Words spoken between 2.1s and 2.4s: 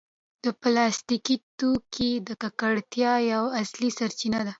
د